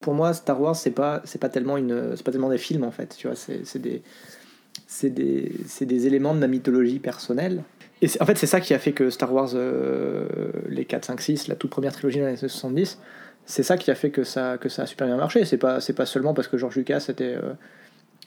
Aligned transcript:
Pour 0.00 0.14
moi, 0.14 0.32
Star 0.32 0.60
Wars, 0.60 0.76
c'est 0.76 0.92
pas, 0.92 1.20
c'est 1.24 1.38
pas, 1.40 1.50
tellement 1.50 1.76
une, 1.76 2.16
c'est 2.16 2.24
pas 2.24 2.32
tellement 2.32 2.48
des 2.48 2.58
films 2.58 2.84
en 2.84 2.90
fait. 2.90 3.14
Tu 3.18 3.26
vois, 3.26 3.36
c'est, 3.36 3.66
c'est 3.66 3.78
des, 3.78 4.02
c'est 4.86 5.10
des, 5.10 5.52
c'est 5.66 5.86
des 5.86 6.06
éléments 6.06 6.34
de 6.34 6.40
ma 6.40 6.46
mythologie 6.46 6.98
personnelle. 6.98 7.62
Et 8.02 8.08
en 8.20 8.24
fait, 8.24 8.38
c'est 8.38 8.46
ça 8.46 8.60
qui 8.60 8.72
a 8.72 8.78
fait 8.78 8.92
que 8.92 9.10
Star 9.10 9.32
Wars, 9.32 9.50
euh, 9.54 10.26
les 10.68 10.86
4, 10.86 11.04
5, 11.04 11.20
6, 11.20 11.48
la 11.48 11.54
toute 11.54 11.70
première 11.70 11.92
trilogie 11.92 12.18
dans 12.18 12.26
les 12.26 12.30
années 12.30 12.38
70, 12.38 12.98
c'est 13.44 13.62
ça 13.62 13.76
qui 13.76 13.90
a 13.90 13.94
fait 13.94 14.10
que 14.10 14.24
ça, 14.24 14.56
que 14.58 14.70
ça 14.70 14.82
a 14.82 14.86
super 14.86 15.06
bien 15.06 15.16
marché. 15.16 15.44
C'est 15.44 15.58
pas, 15.58 15.80
c'est 15.80 15.92
pas 15.92 16.06
seulement 16.06 16.32
parce 16.32 16.48
que 16.48 16.56
George 16.56 16.76
Lucas 16.76 17.04
était, 17.10 17.34
euh, 17.36 17.52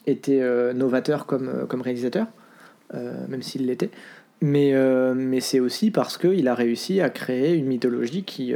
était 0.06 0.40
euh, 0.42 0.72
novateur 0.74 1.26
comme, 1.26 1.66
comme 1.68 1.82
réalisateur, 1.82 2.26
même 2.92 3.42
s'il 3.42 3.66
l'était. 3.66 3.90
Mais, 4.40 4.74
mais 5.14 5.40
c'est 5.40 5.58
aussi 5.58 5.90
parce 5.90 6.16
qu'il 6.16 6.46
a 6.46 6.54
réussi 6.54 7.00
à 7.00 7.10
créer 7.10 7.54
une 7.54 7.66
mythologie 7.66 8.22
qui, 8.22 8.54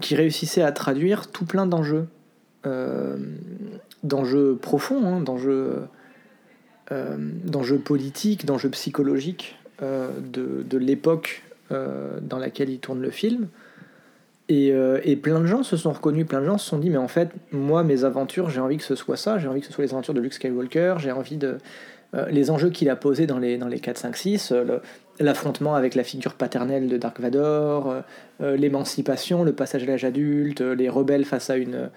qui 0.00 0.14
réussissait 0.16 0.62
à 0.62 0.72
traduire 0.72 1.30
tout 1.30 1.44
plein 1.44 1.66
d'enjeux. 1.66 2.06
Euh, 2.66 3.16
d'enjeux 4.02 4.56
profonds, 4.60 5.04
hein, 5.06 5.20
d'enjeux, 5.20 5.82
euh, 6.90 7.16
d'enjeux 7.44 7.78
politiques, 7.78 8.46
d'enjeux 8.46 8.70
psychologiques 8.70 9.56
euh, 9.82 10.08
de, 10.20 10.64
de 10.68 10.78
l'époque 10.78 11.42
dans 12.20 12.36
laquelle 12.36 12.68
il 12.68 12.80
tourne 12.80 13.00
le 13.00 13.10
film. 13.10 13.48
Et, 14.50 14.74
et 15.04 15.16
plein 15.16 15.40
de 15.40 15.46
gens 15.46 15.62
se 15.62 15.78
sont 15.78 15.90
reconnus, 15.90 16.26
plein 16.26 16.42
de 16.42 16.44
gens 16.44 16.58
se 16.58 16.68
sont 16.68 16.76
dit, 16.76 16.90
mais 16.90 16.98
en 16.98 17.08
fait, 17.08 17.30
moi, 17.50 17.82
mes 17.82 18.04
aventures, 18.04 18.50
j'ai 18.50 18.60
envie 18.60 18.76
que 18.76 18.82
ce 18.84 18.94
soit 18.94 19.16
ça, 19.16 19.38
j'ai 19.38 19.48
envie 19.48 19.60
que 19.60 19.66
ce 19.68 19.72
soit 19.72 19.82
les 19.82 19.92
aventures 19.92 20.12
de 20.12 20.20
Luke 20.20 20.34
Skywalker, 20.34 20.96
j'ai 20.98 21.12
envie 21.12 21.38
de... 21.38 21.56
les 22.28 22.50
enjeux 22.50 22.68
qu'il 22.68 22.90
a 22.90 22.96
posés 22.96 23.26
dans 23.26 23.38
les, 23.38 23.56
dans 23.56 23.68
les 23.68 23.80
4, 23.80 23.96
5, 23.96 24.16
6, 24.16 24.52
euh, 24.52 24.64
le- 24.64 24.80
l'affrontement 25.22 25.74
avec 25.74 25.94
la 25.94 26.04
figure 26.04 26.34
paternelle 26.34 26.88
de 26.88 26.96
Dark 26.96 27.20
Vador, 27.20 27.90
euh, 27.90 28.00
euh, 28.42 28.56
l'émancipation, 28.56 29.44
le 29.44 29.52
passage 29.52 29.82
à 29.84 29.86
l'âge 29.86 30.04
adulte, 30.04 30.60
euh, 30.60 30.74
les 30.74 30.88
rebelles 30.88 31.24
face 31.24 31.50
à 31.50 31.56
une 31.56 31.90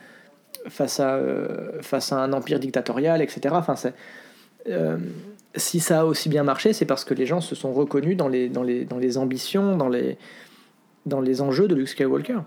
face 0.70 1.00
à 1.00 1.16
euh, 1.16 1.82
face 1.82 2.12
à 2.12 2.18
un 2.18 2.34
empire 2.34 2.60
dictatorial, 2.60 3.22
etc. 3.22 3.56
Enfin, 3.58 3.76
euh, 4.68 4.98
si 5.56 5.80
ça 5.80 6.02
a 6.02 6.06
aussi 6.06 6.30
bien 6.30 6.44
marché, 6.44 6.74
c'est 6.74 6.86
parce 6.86 7.06
que 7.06 7.14
les 7.14 7.26
gens 7.26 7.42
se 7.42 7.56
sont 7.56 7.72
reconnus 7.74 8.18
dans 8.18 8.28
les 8.28 8.50
dans 8.50 8.64
les 8.64 8.86
dans 8.86 8.98
les 8.98 9.18
ambitions, 9.18 9.78
dans 9.78 9.90
les 9.90 10.18
dans 11.06 11.22
les 11.22 11.42
enjeux 11.42 11.68
de 11.68 11.76
Luke 11.76 11.90
Skywalker. 11.90 12.40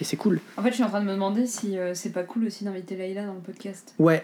Et 0.00 0.04
c'est 0.04 0.16
cool. 0.16 0.40
En 0.56 0.62
fait, 0.62 0.70
je 0.70 0.74
suis 0.74 0.84
en 0.84 0.88
train 0.88 1.00
de 1.00 1.06
me 1.06 1.12
demander 1.12 1.46
si 1.46 1.76
c'est 1.94 2.12
pas 2.12 2.22
cool 2.22 2.46
aussi 2.46 2.64
d'inviter 2.64 2.96
Laïla 2.96 3.24
dans 3.24 3.34
le 3.34 3.40
podcast. 3.40 3.94
Ouais, 3.98 4.22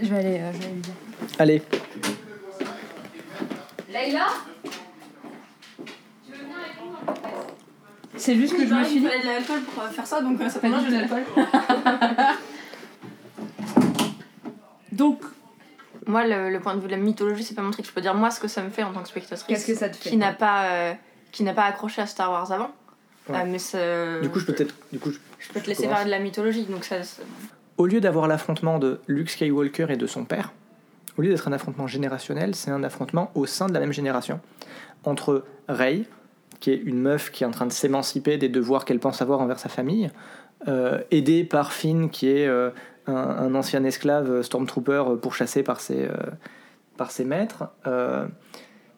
Je 0.00 0.06
vais 0.08 0.16
aller, 0.16 0.40
je 0.52 0.58
vais 0.58 0.64
aller 0.64 0.74
lui 0.74 0.80
dire. 0.80 0.94
allez. 1.38 1.62
Laïla 3.92 4.26
C'est 8.22 8.36
juste 8.36 8.56
que 8.56 8.64
je 8.66 8.72
me 8.72 8.84
suis 8.84 9.00
dit. 9.00 9.06
fallait 9.06 9.20
de 9.20 9.26
l'alcool 9.26 9.60
pour 9.62 9.82
faire 9.84 10.06
ça, 10.06 10.20
donc 10.22 10.38
ça 10.48 10.60
Pas 10.60 10.68
du 10.68 10.72
moi, 10.74 10.78
tout. 10.78 10.84
j'ai 10.90 10.96
de 10.96 11.00
l'alcool. 11.00 11.22
Donc, 14.92 15.20
Moi, 16.06 16.26
le, 16.26 16.50
le 16.50 16.60
point 16.60 16.74
de 16.74 16.80
vue 16.80 16.86
de 16.86 16.92
la 16.92 16.98
mythologie, 16.98 17.42
c'est 17.42 17.54
pas 17.54 17.62
mon 17.62 17.70
truc. 17.70 17.86
Je 17.86 17.92
peux 17.92 18.00
dire 18.00 18.14
moi 18.14 18.30
ce 18.30 18.40
que 18.40 18.48
ça 18.48 18.62
me 18.62 18.70
fait 18.70 18.82
en 18.82 18.92
tant 18.92 19.02
que 19.02 19.08
spectatrice. 19.08 19.44
qu'est-ce 19.46 19.66
que 19.66 19.74
ça 19.74 19.88
te 19.88 19.96
fait 19.96 20.10
qui 20.10 20.16
n'a 20.16 20.32
pas 20.32 20.64
euh, 20.66 20.92
qui 21.32 21.42
n'a 21.44 21.52
pas 21.54 21.64
accroché 21.64 22.02
à 22.02 22.06
Star 22.06 22.30
Wars 22.30 22.50
avant. 22.52 22.70
Ouais. 23.28 23.38
Euh, 23.40 23.44
mais 23.46 23.58
ça- 23.58 24.20
Du 24.20 24.28
coup, 24.28 24.38
je 24.40 24.44
peux 24.46 24.52
peut-être 24.52 24.74
du 24.92 24.98
coup 24.98 25.10
je- 25.10 25.18
je 25.38 25.48
peux 25.52 25.60
te 25.60 25.66
laisser 25.68 25.86
parler 25.88 26.04
de 26.06 26.10
la 26.10 26.18
mythologie, 26.18 26.64
donc 26.64 26.84
ça. 26.84 27.02
ça- 27.02 27.22
au 27.78 27.86
lieu 27.86 28.00
d'avoir 28.00 28.26
l'affrontement 28.28 28.78
de 28.78 29.00
Luke 29.08 29.30
Skywalker 29.30 29.86
et 29.90 29.96
de 29.96 30.06
son 30.06 30.24
père, 30.24 30.52
au 31.16 31.22
lieu 31.22 31.30
d'être 31.30 31.48
un 31.48 31.52
affrontement 31.52 31.86
générationnel, 31.86 32.54
c'est 32.54 32.70
un 32.70 32.82
affrontement 32.84 33.30
au 33.34 33.46
sein 33.46 33.66
de 33.68 33.72
la 33.72 33.80
même 33.80 33.92
génération 33.92 34.40
entre 35.04 35.44
Rey, 35.68 36.02
qui 36.62 36.70
est 36.70 36.76
une 36.76 37.00
meuf 37.00 37.32
qui 37.32 37.42
est 37.42 37.46
en 37.46 37.50
train 37.50 37.66
de 37.66 37.72
s'émanciper 37.72 38.38
des 38.38 38.48
devoirs 38.48 38.84
qu'elle 38.84 39.00
pense 39.00 39.20
avoir 39.20 39.40
envers 39.40 39.58
sa 39.58 39.68
famille, 39.68 40.10
euh, 40.68 41.00
aidée 41.10 41.42
par 41.42 41.72
Finn, 41.72 42.08
qui 42.08 42.28
est 42.28 42.46
euh, 42.46 42.70
un, 43.08 43.52
ancien 43.56 43.82
esclave 43.82 44.30
euh, 44.30 44.42
stormtrooper 44.44 45.02
pourchassé 45.20 45.64
par 45.64 45.80
ses, 45.80 46.08
par 46.96 47.10
ses 47.10 47.24
maîtres, 47.24 47.64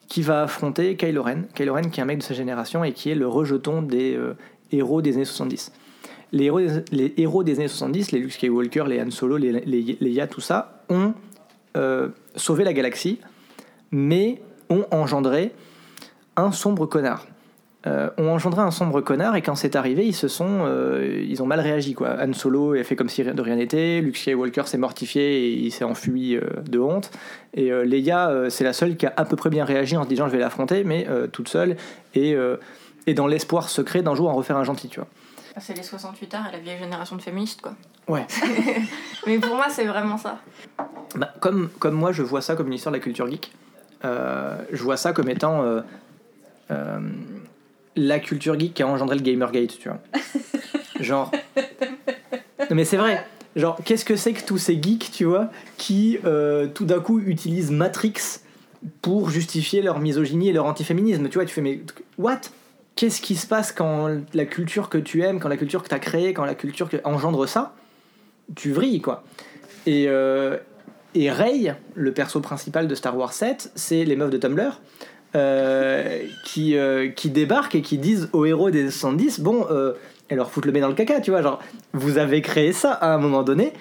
qui 0.09 0.21
va 0.21 0.43
affronter 0.43 0.97
Kylo 0.97 1.23
Ren. 1.23 1.45
Kylo 1.55 1.73
Ren, 1.73 1.89
qui 1.91 2.01
est 2.01 2.03
un 2.03 2.07
mec 2.07 2.19
de 2.19 2.23
sa 2.23 2.35
génération 2.35 2.85
et 2.85 2.93
qui 2.93 3.11
est 3.11 3.15
le 3.15 3.27
rejeton 3.27 3.81
des 3.81 4.21
héros 4.71 5.01
des 5.01 5.15
années 5.15 5.25
70 5.25 5.73
les 6.33 6.47
héros, 6.47 6.61
des, 7.45 7.53
les 7.53 7.59
années 7.61 7.69
70, 7.69 8.11
les 8.11 8.19
Luke 8.19 8.33
Skywalker, 8.33 8.85
les 8.89 9.01
Han 9.01 9.11
Solo, 9.11 9.37
les, 9.37 9.53
les 9.53 9.97
Leia, 10.01 10.27
tout 10.27 10.41
ça, 10.41 10.83
ont 10.91 11.15
sauvé 12.37 12.65
la 12.65 12.73
galaxie, 12.75 13.21
mais 13.91 14.43
ont 14.69 14.85
engendré 14.91 15.53
un 16.37 16.53
sombre 16.53 16.87
connard. 16.87 17.25
Euh, 17.87 18.09
ont 18.17 18.31
engendré 18.31 18.63
un 18.63 18.71
sombre 18.71 19.03
connard 19.03 19.37
et 19.37 19.43
quand 19.43 19.57
c'est 19.57 19.77
arrivé, 19.77 20.07
ils 20.07 20.15
se 20.15 20.27
sont, 20.27 20.65
euh, 20.65 21.23
ils 21.29 21.43
ont 21.43 21.47
mal 21.47 21.61
réagi 21.61 21.93
quoi. 21.93 22.17
Han 22.19 22.33
Solo 22.33 22.73
a 22.73 22.83
fait 22.83 22.97
comme 22.97 23.11
si 23.11 23.23
de 23.23 23.43
rien 23.43 23.57
n'était, 23.57 24.01
Luke 24.01 24.17
Skywalker 24.17 24.63
s'est 24.67 24.79
mortifié 24.79 25.49
et 25.49 25.53
il 25.53 25.71
s'est 25.71 25.85
enfui 25.85 26.35
euh, 26.35 26.41
de 26.67 26.79
honte, 26.79 27.11
et 27.53 27.71
Leia 27.85 28.49
c'est 28.49 28.65
la 28.65 28.73
seule 28.73 28.97
qui 28.97 29.05
a 29.05 29.13
à 29.19 29.27
peu 29.27 29.37
près 29.37 29.51
bien 29.51 29.67
réagi 29.67 29.99
en 29.99 30.05
se 30.05 30.09
disant 30.09 30.27
je 30.29 30.33
vais 30.33 30.39
l'affronter, 30.39 30.83
mais 30.83 31.07
toute 31.31 31.49
seule 31.49 31.77
et, 32.15 32.35
et 33.07 33.15
dans 33.15 33.27
l'espoir 33.27 33.69
secret 33.69 34.03
d'un 34.03 34.15
jour 34.15 34.31
en 34.31 34.35
refaire 34.35 34.57
un 34.57 34.65
gentil, 34.65 34.89
tu 34.89 35.01
vois. 35.01 35.09
C'est 35.61 35.77
les 35.77 35.83
68 35.83 36.35
arts 36.35 36.49
et 36.49 36.53
la 36.53 36.59
vieille 36.59 36.79
génération 36.79 37.15
de 37.17 37.23
féministes, 37.23 37.61
quoi. 37.61 37.75
Ouais. 38.09 38.27
mais 39.27 39.39
pour 39.39 39.55
moi, 39.55 39.67
c'est 39.69 39.85
vraiment 39.85 40.17
ça. 40.17 40.39
Bah, 41.15 41.33
comme, 41.39 41.69
comme 41.79 41.95
moi, 41.95 42.11
je 42.11 42.23
vois 42.23 42.41
ça 42.41 42.57
comme 42.57 42.67
une 42.69 42.73
histoire 42.73 42.93
de 42.93 42.99
la 42.99 43.03
culture 43.03 43.31
geek. 43.31 43.53
Je 44.03 44.83
vois 44.83 44.97
ça 44.97 45.13
comme 45.13 45.29
étant 45.29 45.63
la 47.97 48.19
culture 48.19 48.59
geek 48.59 48.75
qui 48.75 48.83
a 48.83 48.89
engendré 48.89 49.17
le 49.17 49.23
Gamergate, 49.23 49.79
tu 49.79 49.89
vois. 49.89 50.01
Genre. 51.01 51.31
Non, 52.71 52.77
mais 52.77 52.85
c'est 52.85 52.97
vrai. 52.97 53.25
Genre, 53.57 53.79
qu'est-ce 53.85 54.05
que 54.05 54.17
c'est 54.17 54.33
que 54.33 54.45
tous 54.45 54.59
ces 54.59 54.81
geeks, 54.81 55.11
tu 55.13 55.25
vois, 55.25 55.51
qui 55.77 56.19
euh, 56.25 56.67
tout 56.67 56.85
d'un 56.85 57.01
coup 57.01 57.21
utilisent 57.21 57.71
Matrix 57.71 58.41
pour 59.01 59.31
justifier 59.31 59.81
leur 59.81 60.01
misogynie 60.01 60.49
et 60.49 60.53
leur 60.53 60.67
antiféminisme 60.67 61.29
Tu 61.29 61.35
vois, 61.35 61.45
tu 61.45 61.55
fais, 61.55 61.61
mais 61.61 61.81
what? 62.19 62.41
Qu'est-ce 62.97 63.21
qui 63.21 63.37
se 63.37 63.47
passe 63.47 63.73
quand 63.73 64.21
la 64.35 64.45
culture 64.45 64.89
que 64.89 64.99
tu 64.99 65.23
aimes, 65.23 65.41
quand 65.41 65.49
la 65.49 65.57
culture 65.57 65.83
que 65.83 65.89
tu 65.89 65.95
as 65.95 66.01
créée, 66.01 66.33
quand 66.33 66.45
la 66.45 66.55
culture 66.55 66.89
que 66.89 66.97
engendre 67.05 67.49
ça 67.49 67.75
Tu 68.55 68.73
vrilles, 68.73 69.01
quoi. 69.01 69.25
Et, 69.87 70.07
euh, 70.09 70.57
et 71.15 71.31
Rey, 71.31 71.75
le 71.95 72.13
perso 72.13 72.41
principal 72.41 72.89
de 72.89 72.95
Star 72.95 73.17
Wars 73.17 73.33
7, 73.33 73.73
c'est 73.75 74.05
les 74.05 74.17
meufs 74.17 74.31
de 74.31 74.39
Tumblr 74.39 74.81
qui, 76.45 76.77
euh, 76.77 77.09
qui 77.09 77.31
débarquent 77.31 77.75
et 77.75 77.83
qui 77.83 77.99
disent 77.99 78.29
aux 78.33 78.45
héros 78.45 78.71
des 78.71 78.91
70 78.91 79.41
Bon, 79.41 79.67
euh, 79.71 79.95
et 80.31 80.37
leur 80.37 80.51
foutent 80.51 80.67
le 80.67 80.73
nez 80.73 80.81
dans 80.81 80.89
le 80.89 80.95
caca, 80.95 81.21
tu 81.21 81.31
vois. 81.31 81.43
Genre, 81.43 81.61
vous 81.93 82.19
avez 82.19 82.41
créé 82.41 82.73
ça 82.73 82.93
à 82.93 83.09
un 83.13 83.19
moment 83.19 83.43
donné, 83.43 83.73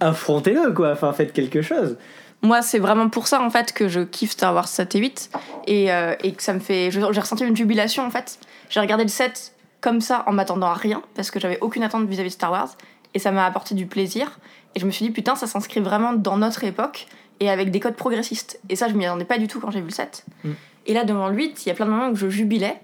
affrontez-le, 0.00 0.72
quoi. 0.72 0.92
Enfin, 0.92 1.12
faites 1.12 1.32
quelque 1.32 1.62
chose. 1.62 1.96
Moi, 2.40 2.62
c'est 2.62 2.80
vraiment 2.80 3.08
pour 3.08 3.28
ça 3.28 3.40
en 3.40 3.50
fait 3.50 3.72
que 3.72 3.86
je 3.86 4.00
kiffe 4.00 4.32
Star 4.32 4.52
Wars 4.52 4.66
7 4.66 4.96
et 4.96 4.98
8 4.98 5.30
et, 5.68 5.92
euh, 5.92 6.14
et 6.24 6.32
que 6.32 6.42
ça 6.42 6.52
me 6.52 6.58
fait. 6.58 6.90
J'ai 6.90 7.00
ressenti 7.02 7.44
une 7.44 7.56
jubilation 7.56 8.04
en 8.04 8.10
fait. 8.10 8.38
J'ai 8.68 8.80
regardé 8.80 9.04
le 9.04 9.10
7 9.10 9.52
comme 9.80 10.00
ça 10.00 10.24
en 10.26 10.32
m'attendant 10.32 10.66
à 10.66 10.74
rien 10.74 11.02
parce 11.14 11.30
que 11.30 11.38
j'avais 11.38 11.58
aucune 11.60 11.84
attente 11.84 12.08
vis-à-vis 12.08 12.30
de 12.30 12.34
Star 12.34 12.50
Wars 12.50 12.70
et 13.14 13.18
ça 13.18 13.30
m'a 13.30 13.46
apporté 13.46 13.74
du 13.74 13.86
plaisir. 13.86 14.40
Et 14.74 14.80
je 14.80 14.86
me 14.86 14.90
suis 14.90 15.04
dit, 15.04 15.12
putain, 15.12 15.36
ça 15.36 15.46
s'inscrit 15.46 15.80
vraiment 15.80 16.14
dans 16.14 16.36
notre 16.38 16.64
époque 16.64 17.06
et 17.42 17.50
avec 17.50 17.72
des 17.72 17.80
codes 17.80 17.96
progressistes. 17.96 18.60
Et 18.68 18.76
ça, 18.76 18.86
je 18.86 18.94
m'y 18.94 19.04
attendais 19.04 19.24
pas 19.24 19.36
du 19.36 19.48
tout 19.48 19.58
quand 19.58 19.72
j'ai 19.72 19.80
vu 19.80 19.86
le 19.86 19.92
7. 19.92 20.24
Mm. 20.44 20.50
Et 20.86 20.94
là, 20.94 21.02
devant 21.02 21.28
le 21.28 21.34
8, 21.34 21.66
il 21.66 21.68
y 21.68 21.72
a 21.72 21.74
plein 21.74 21.86
de 21.86 21.90
moments 21.90 22.08
où 22.08 22.14
je 22.14 22.28
jubilais. 22.28 22.80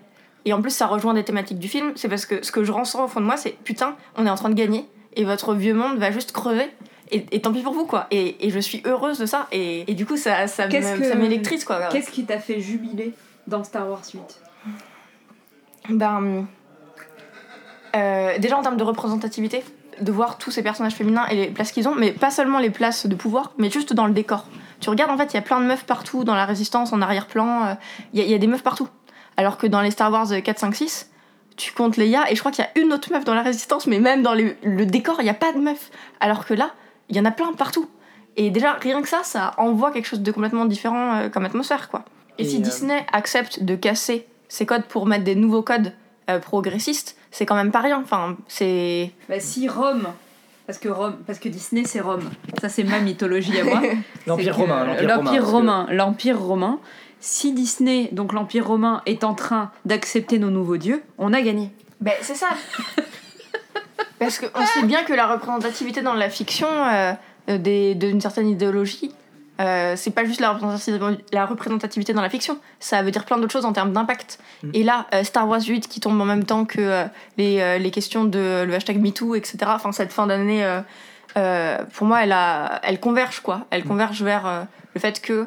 Et 0.46 0.52
en 0.52 0.60
plus, 0.60 0.72
ça 0.72 0.88
rejoint 0.88 1.14
des 1.14 1.22
thématiques 1.22 1.60
du 1.60 1.69
film. 1.69 1.92
C'est 1.94 2.08
parce 2.08 2.26
que 2.26 2.44
ce 2.44 2.50
que 2.50 2.64
je 2.64 2.72
ressens 2.72 3.04
au 3.04 3.06
fond 3.06 3.20
de 3.20 3.24
moi, 3.24 3.36
c'est 3.36 3.56
putain, 3.62 3.96
on 4.16 4.26
est 4.26 4.30
en 4.30 4.34
train 4.34 4.48
de 4.48 4.54
gagner 4.54 4.84
et 5.14 5.24
votre 5.24 5.54
vieux 5.54 5.74
monde 5.74 5.98
va 5.98 6.10
juste 6.10 6.32
crever. 6.32 6.69
Et, 7.12 7.24
et 7.30 7.41
tant 7.41 7.52
pis 7.52 7.62
pour 7.62 7.72
vous, 7.72 7.86
quoi. 7.86 8.08
Et, 8.10 8.46
et 8.46 8.50
je 8.50 8.58
suis 8.58 8.82
heureuse 8.84 9.20
de 9.20 9.26
ça. 9.26 9.46
Et, 9.52 9.88
et 9.88 9.94
du 9.94 10.06
coup, 10.06 10.16
ça, 10.16 10.48
ça 10.48 10.66
m'électrise, 10.66 11.64
quoi. 11.64 11.86
Qu'est-ce 11.86 12.10
qui 12.10 12.25
t'a 12.25 12.40
fait 12.40 12.60
jubiler 12.60 13.14
dans 13.46 13.62
Star 13.62 13.88
Wars 13.88 14.02
8 14.12 14.20
Ben, 15.90 16.46
euh, 17.94 18.38
déjà 18.38 18.58
en 18.58 18.62
termes 18.62 18.76
de 18.76 18.84
représentativité, 18.84 19.62
de 20.00 20.12
voir 20.12 20.38
tous 20.38 20.50
ces 20.50 20.62
personnages 20.62 20.94
féminins 20.94 21.26
et 21.31 21.36
les 21.36 21.47
places 21.48 21.72
qu'ils 21.72 21.88
ont, 21.88 21.94
mais 21.94 22.12
pas 22.12 22.31
seulement 22.31 22.58
les 22.58 22.70
places 22.70 23.06
de 23.06 23.14
pouvoir, 23.14 23.52
mais 23.58 23.70
juste 23.70 23.93
dans 23.93 24.06
le 24.06 24.12
décor. 24.12 24.46
Tu 24.81 24.90
regardes, 24.90 25.11
en 25.11 25.17
fait, 25.19 25.32
il 25.32 25.34
y 25.34 25.38
a 25.38 25.43
plein 25.43 25.61
de 25.61 25.67
meufs 25.67 25.84
partout, 25.84 26.25
dans 26.25 26.34
la 26.34 26.44
résistance, 26.44 26.93
en 26.93 27.02
arrière-plan, 27.02 27.64
euh, 27.67 27.75
il 28.12 28.20
y, 28.20 28.23
a- 28.23 28.26
il 28.26 28.31
y 28.31 28.34
a 28.34 28.38
des 28.38 28.46
meufs 28.46 28.62
partout. 28.62 28.88
Alors 29.37 29.56
que 29.58 29.67
dans 29.67 29.81
les 29.81 29.90
Star 29.90 30.11
Wars 30.12 30.28
4, 30.44 30.58
5, 30.58 30.75
6, 30.75 31.11
tu 31.56 31.73
comptes 31.73 31.96
Leia, 31.96 32.31
et 32.31 32.34
je 32.34 32.40
crois 32.40 32.52
qu'il 32.52 32.64
y 32.64 32.78
a 32.78 32.82
une 32.82 32.93
autre 32.93 33.12
meuf 33.12 33.25
dans 33.25 33.34
la 33.34 33.43
résistance, 33.43 33.87
mais 33.87 33.99
même 33.99 34.23
dans 34.23 34.34
les- 34.34 34.56
le 34.62 34.87
décor, 34.87 35.17
il 35.20 35.25
n'y 35.25 35.31
a 35.31 35.34
pas 35.34 35.52
de 35.52 35.58
meuf. 35.58 35.90
Alors 36.20 36.44
que 36.44 36.55
là, 36.55 36.70
il 37.08 37.17
y 37.17 37.20
en 37.20 37.25
a 37.25 37.31
plein 37.32 37.52
partout. 37.55 37.88
Et 38.37 38.50
déjà, 38.50 38.75
rien 38.75 39.02
que 39.02 39.08
ça, 39.08 39.20
ça 39.25 39.55
envoie 39.58 39.90
quelque 39.90 40.06
chose 40.06 40.20
de 40.20 40.31
complètement 40.31 40.64
différent 40.64 41.14
euh, 41.17 41.28
comme 41.28 41.44
atmosphère, 41.44 41.88
quoi. 41.88 42.05
Et, 42.38 42.43
Et, 42.43 42.49
si 42.49 42.56
euh, 42.58 42.61
Disney 42.61 43.05
accepte 43.12 43.64
de 43.64 43.75
casser 43.75 44.28
ces 44.49 44.64
codes 44.64 44.84
pour 44.84 45.06
mettre 45.06 45.25
des 45.25 45.34
nouveaux 45.34 45.62
codes 45.62 45.93
progressistes, 46.43 47.17
c'est 47.30 47.46
quand 47.46 47.54
même 47.56 47.70
pas 47.70 47.80
rien. 47.80 48.00
Enfin, 48.02 48.36
c'est. 48.48 49.10
Bah 49.28 49.40
si 49.40 49.69
Rome, 49.69 50.06
parce 50.66 50.78
que 50.78 50.88
Rome, 50.88 51.16
parce 51.26 51.38
que 51.38 51.48
Disney 51.48 51.84
c'est 51.84 52.00
Rome. 52.00 52.30
Ça 52.60 52.69
c'est 52.69 52.84
ma 52.84 53.00
mythologie 53.00 53.58
à 53.60 53.64
moi. 53.64 53.80
L'Empire 54.26 54.56
romain. 54.56 54.84
L'Empire 54.86 55.06
romain. 55.06 55.16
L'Empire 55.16 55.46
romain. 55.50 55.86
L'Empire 55.90 56.40
romain. 56.40 56.78
Si 57.20 57.52
Disney, 57.52 58.08
donc 58.12 58.32
l'Empire 58.32 58.66
romain, 58.66 59.02
est 59.04 59.25
en 59.25 59.34
train 59.34 59.72
d'accepter 59.84 60.38
nos 60.38 60.50
nouveaux 60.50 60.76
dieux, 60.76 61.02
on 61.19 61.32
a 61.32 61.40
gagné. 61.42 61.70
Ben, 62.00 62.12
c'est 62.22 62.36
ça. 62.36 62.46
Parce 64.19 64.38
qu'on 64.38 64.66
sait 64.66 64.84
bien 64.86 65.02
que 65.04 65.12
la 65.12 65.26
représentativité 65.26 66.02
dans 66.02 66.14
la 66.14 66.28
fiction 66.30 66.69
euh, 66.69 67.12
des- 67.48 67.94
d'une 67.94 68.20
certaine 68.20 68.48
idéologie, 68.48 69.12
euh, 69.60 69.94
c'est 69.96 70.10
pas 70.12 70.25
juste 70.25 70.40
la 70.40 70.52
représentativité, 70.52 71.25
la 71.32 71.46
représentativité 71.46 72.12
dans 72.12 72.22
la 72.22 72.31
fiction, 72.31 72.58
ça 72.81 73.02
veut 73.02 73.10
dire 73.10 73.25
plein 73.25 73.38
d'autres 73.38 73.52
choses 73.52 73.64
en 73.64 73.72
termes 73.72 73.93
d'impact. 73.93 74.38
Mm. 74.62 74.70
Et 74.75 74.82
là, 74.84 75.06
euh, 75.14 75.25
Star 75.25 75.49
Wars 75.49 75.60
8 75.66 75.88
qui 75.88 76.00
tombe 76.00 76.20
en 76.20 76.25
même 76.25 76.44
temps 76.44 76.64
que 76.64 76.81
euh, 76.81 77.05
les, 77.37 77.78
les 77.78 77.90
questions 77.90 78.25
de 78.25 78.64
le 78.66 78.75
hashtag 78.75 78.99
MeToo, 79.00 79.34
etc. 79.34 79.58
Enfin, 79.66 79.93
cette 79.93 80.12
fin 80.12 80.26
d'année, 80.26 80.64
pour 81.34 82.06
moi, 82.06 82.22
elle, 82.22 82.32
a, 82.32 82.81
elle 82.82 83.00
converge, 83.00 83.40
quoi. 83.40 83.66
Elle 83.70 83.84
Mm. 83.84 83.88
converge 83.88 84.22
vers 84.22 84.66
le 84.94 85.00
fait 85.00 85.20
que 85.20 85.46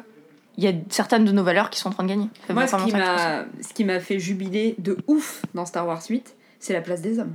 il 0.58 0.64
y 0.64 0.68
a 0.68 0.72
certaines 0.90 1.24
de 1.24 1.32
nos 1.32 1.42
valeurs 1.42 1.70
qui 1.70 1.80
sont 1.80 1.88
en 1.88 1.92
train 1.92 2.04
de 2.04 2.10
gagner. 2.10 2.28
Moi, 2.50 2.66
ce 2.66 2.76
qui 2.76 2.92
que 2.92 2.96
m'a 2.98 3.44
ce 3.66 3.72
qui 3.72 3.84
m'a 3.84 4.00
fait 4.00 4.18
jubiler 4.18 4.74
de 4.78 4.98
ouf 5.06 5.40
dans 5.54 5.64
Star 5.64 5.86
Wars 5.86 6.02
8, 6.08 6.34
c'est 6.60 6.74
la 6.74 6.82
place 6.82 7.00
des 7.00 7.18
hommes. 7.18 7.34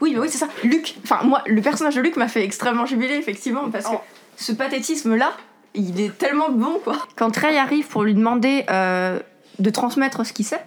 Oui, 0.00 0.12
mais 0.14 0.20
oui, 0.20 0.28
c'est 0.30 0.38
ça. 0.38 0.48
Luc, 0.62 0.94
enfin, 1.02 1.24
moi, 1.24 1.42
le 1.46 1.60
personnage 1.60 1.96
de 1.96 2.00
Luc 2.00 2.16
m'a 2.16 2.28
fait 2.28 2.44
extrêmement 2.44 2.86
jubiler, 2.86 3.16
effectivement, 3.16 3.70
parce 3.70 3.86
que 3.86 3.94
Oh. 3.96 4.00
ce 4.36 4.52
pathétisme-là, 4.52 5.32
il 5.74 6.00
est 6.00 6.16
tellement 6.16 6.50
bon, 6.50 6.78
quoi. 6.82 6.98
Quand 7.16 7.30
Trey 7.30 7.58
arrive 7.58 7.88
pour 7.88 8.04
lui 8.04 8.14
demander 8.14 8.64
euh, 8.70 9.18
de 9.58 9.70
transmettre 9.70 10.24
ce 10.24 10.32
qu'il 10.32 10.44
sait, 10.44 10.62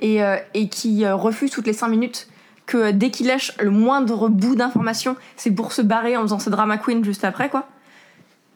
et, 0.00 0.22
euh, 0.22 0.36
et 0.54 0.68
qui 0.68 1.04
euh, 1.04 1.14
refuse 1.14 1.50
toutes 1.50 1.66
les 1.66 1.72
5 1.72 1.88
minutes, 1.88 2.28
que 2.66 2.76
euh, 2.76 2.92
dès 2.92 3.10
qu'il 3.10 3.26
lâche 3.26 3.52
le 3.58 3.70
moindre 3.70 4.28
bout 4.28 4.56
d'information, 4.56 5.16
c'est 5.36 5.50
pour 5.50 5.72
se 5.72 5.82
barrer 5.82 6.16
en 6.16 6.22
faisant 6.22 6.38
ses 6.38 6.50
drama 6.50 6.78
queen 6.78 7.04
juste 7.04 7.24
après, 7.24 7.48
quoi. 7.48 7.66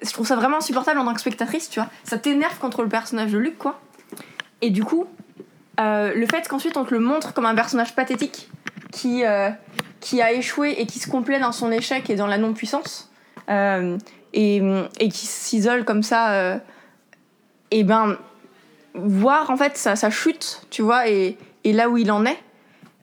Je 0.02 0.12
trouve 0.12 0.26
ça 0.26 0.36
vraiment 0.36 0.58
insupportable 0.58 0.98
en 0.98 1.04
tant 1.04 1.14
que 1.14 1.20
spectatrice, 1.20 1.70
tu 1.70 1.78
vois. 1.78 1.88
Ça 2.04 2.18
t'énerve 2.18 2.58
contre 2.58 2.82
le 2.82 2.88
personnage 2.88 3.32
de 3.32 3.38
Luc, 3.38 3.58
quoi. 3.58 3.80
Et 4.60 4.70
du 4.70 4.84
coup, 4.84 5.06
le 5.78 6.26
fait 6.26 6.46
qu'ensuite 6.48 6.76
on 6.76 6.84
te 6.84 6.94
le 6.94 7.00
montre 7.00 7.34
comme 7.34 7.46
un 7.46 7.54
personnage 7.54 7.94
pathétique 7.94 8.48
qui, 8.92 9.22
qui 10.00 10.22
a 10.22 10.32
échoué 10.32 10.76
et 10.78 10.86
qui 10.86 11.00
se 11.00 11.08
complaît 11.08 11.40
dans 11.40 11.50
son 11.50 11.72
échec 11.72 12.08
et 12.10 12.14
dans 12.14 12.28
la 12.28 12.38
non-puissance, 12.38 13.10
et, 14.34 14.60
qui 14.98 15.26
s'isole 15.26 15.84
comme 15.84 16.02
ça, 16.02 16.32
euh, 16.32 16.58
et 17.70 17.84
ben, 17.84 18.16
voir 18.94 19.50
en 19.50 19.56
fait 19.56 19.76
sa, 19.76 20.10
chute, 20.10 20.66
tu 20.70 20.82
vois, 20.82 21.08
et, 21.08 21.36
là 21.64 21.88
où 21.88 21.96
il 21.96 22.10
en 22.10 22.24
est, 22.24 22.38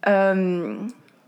euh, 0.08 0.76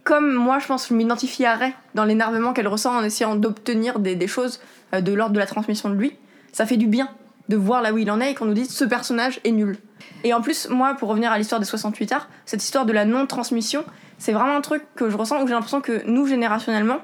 comme 0.04 0.34
moi 0.34 0.60
je 0.60 0.66
pense 0.66 0.88
je 0.88 0.94
m'identifierais 0.94 1.74
dans 1.94 2.06
l'énervement 2.06 2.54
qu'elle 2.54 2.68
ressent 2.68 2.96
en 2.96 3.04
essayant 3.04 3.36
d'obtenir 3.36 4.00
des, 4.00 4.16
des 4.16 4.28
choses 4.28 4.62
euh, 4.94 5.02
de 5.02 5.14
l'ordre 5.14 5.34
de 5.34 5.40
la 5.40 5.46
transmission 5.46 5.90
de 5.90 5.96
lui, 5.96 6.16
ça 6.52 6.66
fait 6.66 6.78
du 6.78 6.88
bien 6.88 7.10
de 7.50 7.58
voir 7.58 7.82
là 7.82 7.94
où 7.94 7.98
il 7.98 8.10
en 8.10 8.22
est 8.22 8.32
et 8.32 8.36
qu'on 8.36 8.46
nous 8.46 8.54
dise 8.54 8.70
ce 8.70 8.86
personnage 8.86 9.40
est 9.44 9.52
nul. 9.52 9.78
Et 10.24 10.34
en 10.34 10.42
plus, 10.42 10.70
moi, 10.70 10.96
pour 10.96 11.10
revenir 11.10 11.32
à 11.32 11.38
l'histoire 11.38 11.60
des 11.60 11.66
68 11.66 12.12
arts, 12.12 12.30
cette 12.46 12.64
histoire 12.64 12.86
de 12.86 12.94
la 12.94 13.06
non-transmission, 13.06 13.84
c'est 14.18 14.32
vraiment 14.32 14.56
un 14.56 14.62
truc 14.62 14.84
que 14.96 15.10
je 15.10 15.18
ressens 15.18 15.42
où 15.42 15.48
j'ai 15.48 15.54
l'impression 15.54 15.82
que 15.82 16.04
nous, 16.06 16.28
générationnellement, 16.28 17.00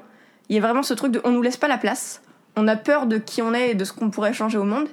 il 0.48 0.56
y 0.56 0.58
a 0.58 0.62
vraiment 0.62 0.82
ce 0.82 0.94
truc 0.94 1.12
de 1.12 1.20
on 1.24 1.30
nous 1.30 1.42
laisse 1.42 1.56
pas 1.56 1.68
la 1.68 1.78
place, 1.78 2.22
on 2.58 2.68
a 2.68 2.76
peur 2.76 3.06
de 3.06 3.18
qui 3.18 3.40
on 3.42 3.54
est 3.54 3.70
et 3.70 3.74
de 3.74 3.84
ce 3.84 3.92
qu'on 3.92 4.10
pourrait 4.10 4.32
changer 4.32 4.58
au 4.58 4.64
monde, 4.64 4.88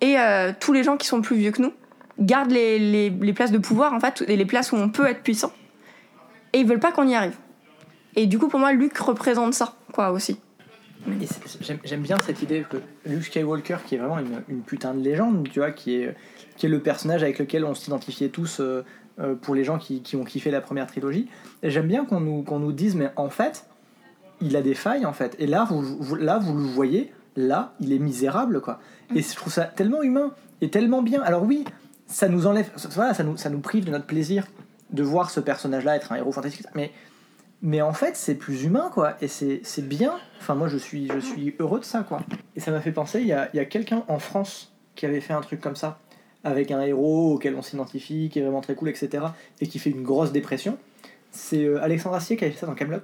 et 0.00 0.18
euh, 0.18 0.52
tous 0.58 0.72
les 0.72 0.82
gens 0.82 0.96
qui 0.96 1.06
sont 1.06 1.20
plus 1.20 1.36
vieux 1.36 1.50
que 1.52 1.62
nous 1.62 1.72
gardent 2.18 2.50
les, 2.50 2.78
les- 2.78 3.32
places 3.32 3.52
de 3.52 3.58
pouvoir, 3.58 3.92
en 3.94 4.00
fait, 4.00 4.24
et 4.28 4.36
les 4.36 4.44
places 4.44 4.72
où 4.72 4.76
on 4.76 4.88
peut 4.88 5.06
être 5.06 5.22
puissant, 5.22 5.52
et 6.52 6.60
ils 6.60 6.66
veulent 6.66 6.80
pas 6.80 6.92
qu'on 6.92 7.06
y 7.06 7.14
arrive. 7.14 7.36
Et 8.16 8.26
du 8.26 8.38
coup, 8.38 8.48
pour 8.48 8.58
moi, 8.60 8.72
Luc 8.72 8.96
représente 8.98 9.54
ça, 9.54 9.74
quoi, 9.92 10.10
aussi. 10.10 10.38
J'aime 11.84 12.02
bien 12.02 12.18
cette 12.20 12.42
idée 12.42 12.66
que 12.68 12.76
Luke 13.06 13.24
Skywalker, 13.24 13.78
qui 13.86 13.94
est 13.94 13.98
vraiment 13.98 14.18
une, 14.18 14.42
une 14.48 14.62
putain 14.62 14.92
de 14.92 15.00
légende, 15.00 15.48
tu 15.50 15.60
vois, 15.60 15.70
qui 15.70 15.94
est, 15.94 16.14
qui 16.56 16.66
est 16.66 16.68
le 16.68 16.80
personnage 16.80 17.22
avec 17.22 17.38
lequel 17.38 17.64
on 17.64 17.74
s'identifiait 17.74 18.28
tous 18.28 18.60
euh, 18.60 18.84
euh, 19.18 19.34
pour 19.34 19.54
les 19.54 19.64
gens 19.64 19.78
qui, 19.78 20.02
qui 20.02 20.16
ont 20.16 20.24
kiffé 20.24 20.50
la 20.50 20.60
première 20.60 20.86
trilogie. 20.86 21.28
J'aime 21.62 21.86
bien 21.86 22.04
qu'on 22.04 22.20
nous, 22.20 22.42
qu'on 22.42 22.58
nous 22.58 22.72
dise, 22.72 22.96
mais 22.96 23.10
en 23.16 23.30
fait, 23.30 23.64
il 24.40 24.56
a 24.56 24.62
des 24.62 24.74
failles, 24.74 25.06
en 25.06 25.12
fait. 25.12 25.36
Et 25.38 25.46
là, 25.46 25.66
vous, 25.68 25.82
vous- 25.82 26.14
là, 26.16 26.38
vous 26.38 26.54
le 26.56 26.64
voyez, 26.64 27.12
là, 27.36 27.74
il 27.80 27.92
est 27.92 27.98
misérable, 27.98 28.60
quoi. 28.60 28.80
Et 29.14 29.22
je 29.22 29.34
trouve 29.36 29.52
ça 29.52 29.64
tellement 29.64 30.02
humain 30.02 30.32
et 30.60 30.70
tellement 30.70 31.02
bien. 31.02 31.22
Alors 31.22 31.42
oui, 31.44 31.64
ça 32.06 32.28
nous 32.28 32.46
enlève, 32.46 32.70
voilà, 32.94 33.14
ça 33.14 33.22
nous, 33.24 33.36
ça 33.36 33.50
nous 33.50 33.60
prive 33.60 33.84
de 33.84 33.90
notre 33.90 34.06
plaisir 34.06 34.46
de 34.90 35.02
voir 35.02 35.30
ce 35.30 35.38
personnage-là 35.40 35.96
être 35.96 36.10
un 36.12 36.16
héros 36.16 36.32
fantastique, 36.32 36.66
mais 36.74 36.90
mais 37.62 37.82
en 37.82 37.92
fait, 37.92 38.16
c'est 38.16 38.34
plus 38.36 38.64
humain, 38.64 38.90
quoi. 38.92 39.16
Et 39.20 39.28
c'est 39.28 39.60
bien. 39.86 40.14
Enfin, 40.40 40.54
moi, 40.54 40.66
je 40.68 40.78
suis, 40.78 41.08
je 41.12 41.18
suis 41.18 41.54
heureux 41.58 41.78
de 41.78 41.84
ça, 41.84 42.02
quoi. 42.02 42.20
Et 42.56 42.60
ça 42.60 42.70
m'a 42.70 42.80
fait 42.80 42.90
penser, 42.90 43.20
il 43.20 43.26
y 43.26 43.34
a, 43.34 43.50
y 43.54 43.58
a 43.58 43.66
quelqu'un 43.66 44.02
en 44.08 44.18
France 44.18 44.72
qui 44.96 45.04
avait 45.04 45.20
fait 45.20 45.34
un 45.34 45.42
truc 45.42 45.60
comme 45.60 45.76
ça, 45.76 45.98
avec 46.42 46.70
un 46.70 46.80
héros 46.80 47.34
auquel 47.34 47.54
on 47.54 47.60
s'identifie, 47.62 48.30
qui 48.32 48.38
est 48.38 48.42
vraiment 48.42 48.62
très 48.62 48.74
cool, 48.74 48.88
etc. 48.88 49.24
Et 49.60 49.66
qui 49.66 49.78
fait 49.78 49.90
une 49.90 50.02
grosse 50.02 50.32
dépression. 50.32 50.78
C'est 51.32 51.64
euh, 51.64 51.82
Alexandre 51.82 52.16
Astier 52.16 52.36
qui 52.38 52.44
avait 52.44 52.52
fait 52.54 52.60
ça 52.60 52.66
dans 52.66 52.74
Camelot. 52.74 53.00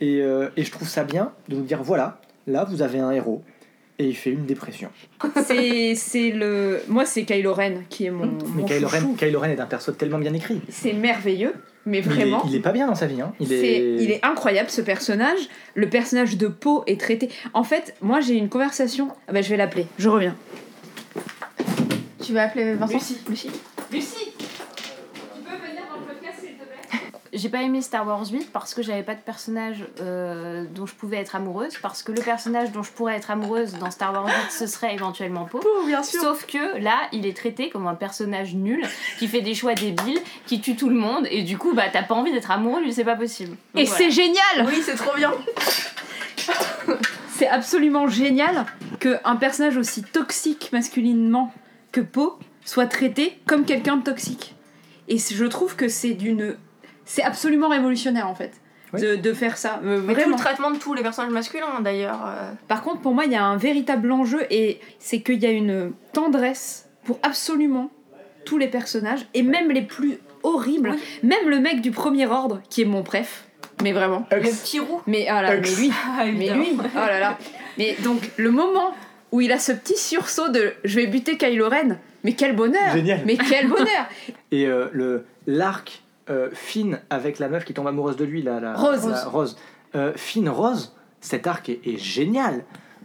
Et, 0.00 0.20
euh, 0.20 0.48
et 0.56 0.62
je 0.64 0.70
trouve 0.70 0.88
ça 0.88 1.04
bien 1.04 1.32
de 1.48 1.56
nous 1.56 1.62
dire, 1.62 1.82
voilà, 1.82 2.20
là, 2.46 2.64
vous 2.64 2.82
avez 2.82 2.98
un 2.98 3.10
héros. 3.12 3.42
Et 3.98 4.04
il 4.08 4.14
fait 4.14 4.28
une 4.30 4.44
dépression. 4.44 4.90
C'est 5.46 5.94
c'est 5.94 6.30
le 6.30 6.82
moi 6.86 7.06
c'est 7.06 7.24
Kylo 7.24 7.54
Ren 7.54 7.76
qui 7.88 8.04
est 8.04 8.10
mon, 8.10 8.26
Mais 8.26 8.60
mon 8.62 8.64
Kylo 8.66 8.88
Ren, 8.88 9.00
chouchou. 9.00 9.14
Kylo 9.16 9.40
Ren 9.40 9.48
est 9.48 9.58
un 9.58 9.64
perso 9.64 9.90
tellement 9.92 10.18
bien 10.18 10.34
écrit. 10.34 10.60
C'est 10.68 10.92
merveilleux, 10.92 11.54
mais 11.86 11.92
Mais 11.92 11.98
il 12.00 12.04
est- 12.04 12.14
vraiment. 12.14 12.42
Il 12.46 12.54
est, 12.56 12.60
pas 12.60 12.72
bien 12.72 12.86
dans 12.86 12.94
sa 12.94 13.06
vie. 13.06 13.22
Hein. 13.22 13.32
Il 13.40 13.54
est... 13.54 13.94
il 14.02 14.10
est 14.10 14.22
incroyable 14.22 14.68
ce 14.68 14.82
personnage. 14.82 15.38
Le 15.74 15.88
personnage 15.88 16.36
de 16.36 16.46
Poe 16.46 16.82
est 16.86 17.00
traité. 17.00 17.30
En 17.54 17.64
fait, 17.64 17.94
moi 18.02 18.20
j'ai 18.20 18.34
une 18.34 18.50
conversation. 18.50 19.08
Ah 19.28 19.32
bah, 19.32 19.40
je 19.40 19.48
vais 19.48 19.56
l'appeler. 19.56 19.86
Je 19.96 20.10
reviens. 20.10 20.36
Tu 22.22 22.34
vas 22.34 22.42
appeler 22.42 22.74
Vincent 22.74 22.92
Lucie. 22.98 23.16
Lucie 23.30 23.50
Lucie, 23.90 24.32
tu 24.36 24.44
peux 25.42 25.56
venir 25.56 25.84
dans 25.90 26.00
le 26.00 26.06
podcast 26.06 26.40
s'il 26.40 26.50
te 26.58 26.64
plaît 26.64 27.00
J'ai 27.36 27.50
pas 27.50 27.62
aimé 27.62 27.82
Star 27.82 28.06
Wars 28.06 28.24
8 28.26 28.50
parce 28.50 28.72
que 28.72 28.82
j'avais 28.82 29.02
pas 29.02 29.14
de 29.14 29.20
personnage 29.20 29.84
euh, 30.00 30.64
dont 30.74 30.86
je 30.86 30.94
pouvais 30.94 31.18
être 31.18 31.36
amoureuse, 31.36 31.76
parce 31.82 32.02
que 32.02 32.10
le 32.12 32.22
personnage 32.22 32.72
dont 32.72 32.82
je 32.82 32.90
pourrais 32.90 33.16
être 33.16 33.30
amoureuse 33.30 33.74
dans 33.74 33.90
Star 33.90 34.12
Wars 34.12 34.26
8 34.26 34.32
ce 34.50 34.66
serait 34.66 34.94
éventuellement 34.94 35.44
Poe. 35.44 35.60
Oh, 35.62 35.86
bien 35.86 36.02
sûr. 36.02 36.20
Sauf 36.20 36.46
que 36.46 36.78
là, 36.78 36.96
il 37.12 37.26
est 37.26 37.36
traité 37.36 37.68
comme 37.68 37.86
un 37.86 37.94
personnage 37.94 38.54
nul, 38.54 38.82
qui 39.18 39.28
fait 39.28 39.42
des 39.42 39.54
choix 39.54 39.74
débiles, 39.74 40.20
qui 40.46 40.60
tue 40.60 40.76
tout 40.76 40.88
le 40.88 40.96
monde, 40.96 41.28
et 41.30 41.42
du 41.42 41.58
coup, 41.58 41.74
bah 41.74 41.84
t'as 41.92 42.02
pas 42.02 42.14
envie 42.14 42.32
d'être 42.32 42.50
amoureux, 42.50 42.80
lui, 42.80 42.92
c'est 42.92 43.04
pas 43.04 43.16
possible. 43.16 43.50
Donc, 43.74 43.82
Et 43.82 43.84
voilà. 43.84 43.98
c'est 43.98 44.10
génial 44.10 44.66
Oui, 44.66 44.80
c'est 44.82 44.94
trop 44.96 45.14
bien. 45.14 45.32
C'est 47.28 47.48
absolument 47.48 48.08
génial 48.08 48.64
qu'un 48.98 49.36
personnage 49.36 49.76
aussi 49.76 50.02
toxique 50.02 50.70
masculinement 50.72 51.52
que 51.92 52.00
Poe 52.00 52.38
soit 52.64 52.86
traité 52.86 53.38
comme 53.46 53.66
quelqu'un 53.66 53.96
de 53.96 54.04
toxique. 54.04 54.54
Et 55.08 55.18
je 55.18 55.44
trouve 55.44 55.76
que 55.76 55.88
c'est 55.88 56.14
d'une. 56.14 56.56
C'est 57.06 57.22
absolument 57.22 57.68
révolutionnaire 57.68 58.28
en 58.28 58.34
fait. 58.34 58.52
Oui. 58.92 59.00
De, 59.00 59.16
de 59.16 59.32
faire 59.32 59.56
ça. 59.56 59.80
Euh, 59.84 60.00
Mais 60.04 60.12
tout 60.14 60.20
vraiment. 60.20 60.36
le 60.36 60.42
traitement 60.42 60.70
de 60.70 60.76
tous 60.78 60.92
les 60.94 61.02
personnages 61.02 61.32
masculins, 61.32 61.80
d'ailleurs. 61.80 62.20
euh, 62.26 62.52
Par 62.68 62.82
contre, 62.82 63.00
pour 63.00 63.14
moi, 63.14 63.24
il 63.24 63.32
y 63.32 63.34
a 63.34 63.44
un 63.44 63.56
véritable 63.56 64.12
enjeu 64.12 64.42
et 64.50 64.78
c'est 65.00 65.20
qu'il 65.22 65.42
y 65.42 65.46
a 65.46 65.50
une 65.50 65.92
tendresse 66.12 66.88
pour 67.04 67.18
absolument 67.22 67.90
tous 68.44 68.58
les 68.58 68.68
personnages 68.68 69.26
et 69.34 69.42
même 69.42 69.70
les 69.72 69.82
plus 69.82 70.18
horribles. 70.44 70.94
Même 71.24 71.48
le 71.48 71.58
mec 71.58 71.80
du 71.80 71.90
premier 71.90 72.26
ordre 72.26 72.60
qui 72.70 72.82
est 72.82 72.84
mon 72.84 73.02
préf. 73.02 73.48
Mais 73.82 73.92
vraiment. 73.92 74.24
Le 74.30 74.40
petit 74.40 74.78
roux. 74.78 75.02
Mais, 75.08 75.26
ah 75.28 75.42
là, 75.42 75.56
mais 75.56 75.60
lui, 75.60 75.90
mais 76.36 76.50
lui, 76.54 76.68
oh 76.78 76.86
là 76.94 77.18
là. 77.18 77.38
Mais 77.78 77.96
donc, 78.04 78.30
le 78.36 78.50
moment 78.52 78.94
où 79.32 79.40
il 79.40 79.50
a 79.52 79.58
ce 79.58 79.72
petit 79.72 79.96
sursaut 79.98 80.48
de 80.48 80.72
je 80.84 80.96
vais 81.00 81.08
buter 81.08 81.36
Kylo 81.36 81.68
Ren, 81.68 81.98
mais 82.22 82.34
quel 82.34 82.54
bonheur 82.54 82.92
Génial. 82.94 83.22
Mais 83.26 83.36
quel 83.36 83.66
bonheur 83.68 84.06
Et 84.52 84.66
euh, 84.66 84.86
le 84.92 85.26
l'arc 85.48 86.02
euh, 86.30 86.48
Finn 86.52 87.00
avec 87.10 87.38
la 87.38 87.48
meuf 87.48 87.64
qui 87.64 87.74
tombe 87.74 87.86
amoureuse 87.86 88.16
de 88.16 88.24
lui, 88.24 88.42
la, 88.42 88.60
la- 88.60 88.74
Rose. 88.74 89.06
la- 89.06 89.24
Rose. 89.24 89.56
Euh, 89.94 90.12
Finn 90.16 90.48
Rose, 90.48 90.94
cet 91.20 91.46
arc 91.46 91.68
est, 91.68 91.80
est 91.86 91.98
génial. 91.98 92.64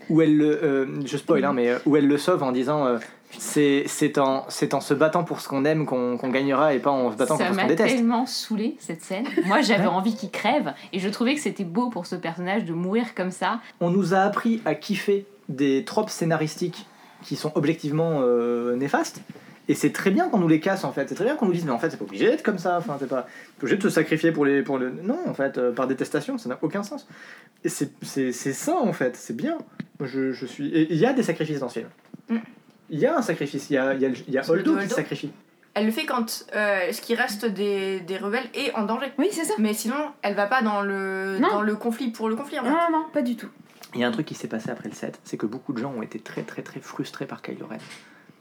Où 0.10 0.22
elle 0.22 0.36
le, 0.36 0.64
euh, 0.64 0.86
je 1.06 1.16
spoil, 1.16 1.46
hein, 1.46 1.54
mais 1.54 1.70
euh, 1.70 1.78
où 1.86 1.96
elle 1.96 2.08
le 2.08 2.18
sauve 2.18 2.42
en 2.44 2.52
disant 2.52 2.86
euh, 2.86 2.98
c'est 3.38 3.84
c'est 3.86 4.18
en 4.18 4.46
c'est 4.50 4.74
en 4.74 4.82
se 4.82 4.94
battant 4.96 5.24
pour 5.24 5.40
ce 5.40 5.48
qu'on 5.48 5.64
aime 5.64 5.86
qu'on 5.86 6.18
qu'on 6.18 6.30
gagnera 6.30 6.74
et 6.74 6.80
pas 6.80 6.90
en 6.90 7.12
se 7.12 7.18
battant 7.18 7.38
Ça 7.38 7.44
contre 7.46 7.52
ce 7.52 7.56
m'a 7.56 7.62
qu'on 7.64 7.68
déteste. 7.70 7.96
tellement 7.96 8.26
saoulé 8.26 8.76
cette 8.80 9.04
scène. 9.04 9.26
Moi, 9.46 9.62
j'avais 9.62 9.86
envie 9.86 10.16
qu'il 10.16 10.32
crève, 10.32 10.74
et 10.92 11.00
je 11.00 11.08
trouvais 11.08 11.36
que 11.36 11.40
c'était 11.40 11.64
beau 11.64 11.90
pour 11.90 12.08
ce 12.08 12.16
personnage 12.16 12.66
de 12.66 12.74
mourir 12.74 13.14
comme 13.16 13.32
ça. 13.32 13.60
On 13.80 13.90
nous 13.92 14.14
a 14.16 14.18
appris 14.22 14.62
à 14.66 14.74
kiffer 14.76 15.28
des 15.50 15.86
tropes 15.86 16.10
scénaristiques 16.10 16.88
qui 17.24 17.36
sont 17.36 17.52
objectivement 17.56 18.22
euh, 18.24 18.76
néfastes. 18.76 19.22
Et 19.68 19.76
c'est 19.76 19.92
très 19.92 20.12
bien 20.12 20.28
qu'on 20.30 20.40
nous 20.40 20.48
les 20.48 20.60
casse 20.60 20.84
en 20.84 20.92
fait. 20.92 21.08
C'est 21.08 21.16
très 21.16 21.26
bien 21.26 21.36
qu'on 21.36 21.46
nous 21.46 21.54
dise 21.54 21.66
mais 21.66 21.72
en 21.72 21.80
fait 21.80 21.90
c'est 21.92 21.98
pas 21.98 22.04
obligé 22.06 22.26
d'être 22.28 22.44
comme 22.44 22.58
ça. 22.58 22.78
Enfin 22.78 22.98
t'es 23.00 23.06
pas 23.06 23.28
obligé 23.62 23.78
de 23.78 23.82
te 23.82 23.90
sacrifier 23.90 24.32
pour 24.32 24.46
les 24.46 24.64
pour 24.64 24.78
le 24.78 24.90
non 24.90 25.20
en 25.28 25.34
fait 25.34 25.58
euh, 25.58 25.72
par 25.72 25.88
détestation 25.88 26.38
ça 26.38 26.50
n'a 26.50 26.58
aucun 26.62 26.84
sens. 26.84 27.08
Et 27.64 27.70
c'est 27.70 27.92
c'est 28.02 28.32
c'est 28.32 28.54
ça 28.54 28.76
en 28.78 28.94
fait 28.94 29.16
c'est 29.16 29.36
bien. 29.36 29.58
Je, 30.00 30.32
je 30.32 30.46
suis 30.46 30.68
il 30.68 30.98
y 30.98 31.06
a 31.06 31.14
des 31.14 31.24
sacrifices 31.24 31.60
dans 31.60 31.70
ce 31.70 31.80
film. 31.80 31.90
Mm. 32.30 32.38
Il 32.90 33.00
y 33.00 33.06
a 33.06 33.16
un 33.18 33.22
sacrifice. 33.22 33.70
Il 33.70 33.74
y 33.74 33.78
a 33.78 33.94
il 33.94 34.02
y 34.02 34.06
a, 34.06 34.10
y 34.28 34.38
a 34.38 34.50
Holdo 34.50 34.78
qui 34.78 34.90
se 34.90 34.96
sacrifie. 34.96 35.32
Elle 35.74 35.86
le 35.86 35.92
fait 35.92 36.06
quand 36.06 36.46
euh, 36.54 36.92
ce 36.92 37.00
qui 37.00 37.16
reste 37.16 37.46
des, 37.46 38.02
des 38.02 38.18
rebelles 38.18 38.50
est 38.54 38.74
en 38.74 38.84
danger. 38.84 39.14
Oui, 39.18 39.30
c'est 39.32 39.46
ça. 39.46 39.54
Mais 39.58 39.74
sinon, 39.74 39.96
elle 40.22 40.36
va 40.36 40.46
pas 40.46 40.62
dans 40.62 40.82
le, 40.82 41.38
Non. 41.40 41.48
dans 41.48 41.62
le 41.62 41.76
conflit 41.78 42.10
pour 42.12 42.28
le 42.28 42.36
conflit. 42.36 42.60
en 42.60 42.64
fait. 42.64 42.70
Non, 42.70 42.76
non, 42.92 42.98
non, 43.00 43.06
pas 43.14 43.22
du 43.22 43.38
tout. 43.38 43.48
Il 43.94 44.02
y 44.02 44.04
a 44.04 44.08
un 44.08 44.12
truc 44.12 44.26
qui 44.26 44.36
s'est 44.36 44.50
passé 44.50 44.70
après 44.70 44.90
le 44.90 44.96
7, 44.96 45.20
c'est 45.24 45.38
que 45.38 45.46
beaucoup 45.46 45.72
de 45.72 45.78
gens 45.78 45.94
ont 45.98 46.02
été 46.02 46.20
très 46.20 46.44
très 46.44 46.62
très 46.62 46.82
frustrés 46.82 47.26
par 47.26 47.42
Kylo 47.42 47.68
Ren. 47.68 47.78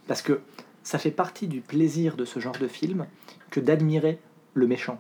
Parce 0.09 0.23
que 0.23 0.41
ça 0.83 0.99
fait 0.99 1.11
partie 1.11 1.47
du 1.47 1.61
plaisir 1.61 2.17
de 2.17 2.25
ce 2.25 2.41
genre 2.41 2.57
de 2.61 2.69
film 2.69 3.07
que 3.51 3.61
d'admirer 3.61 4.19
le 4.55 4.67
méchant. 4.67 4.99